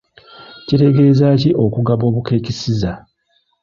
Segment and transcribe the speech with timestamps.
[0.67, 2.91] Kitegeeza ki okugaba obukeekisiza?